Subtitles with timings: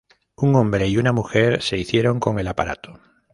[0.37, 2.99] Un hombre y una mujer, se hicieron con el aparato.